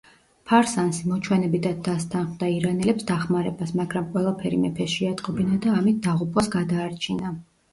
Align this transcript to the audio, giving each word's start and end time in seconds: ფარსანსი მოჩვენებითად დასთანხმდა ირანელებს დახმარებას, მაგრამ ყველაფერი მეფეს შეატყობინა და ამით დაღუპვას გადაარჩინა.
ფარსანსი 0.51 1.09
მოჩვენებითად 1.09 1.83
დასთანხმდა 1.87 2.49
ირანელებს 2.53 3.07
დახმარებას, 3.11 3.75
მაგრამ 3.83 4.09
ყველაფერი 4.17 4.63
მეფეს 4.65 4.97
შეატყობინა 4.97 5.61
და 5.67 5.75
ამით 5.83 6.01
დაღუპვას 6.09 6.51
გადაარჩინა. 6.57 7.37